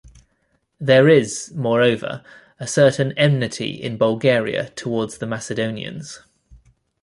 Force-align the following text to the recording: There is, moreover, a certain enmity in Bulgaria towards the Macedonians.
There 0.79 1.07
is, 1.07 1.51
moreover, 1.53 2.23
a 2.59 2.65
certain 2.65 3.11
enmity 3.19 3.73
in 3.75 3.99
Bulgaria 3.99 4.69
towards 4.71 5.19
the 5.19 5.27
Macedonians. 5.27 6.21